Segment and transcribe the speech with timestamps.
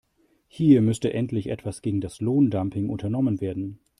[0.47, 3.79] Hier müsste endlich etwas gegen das Lohndumping unternommen werden.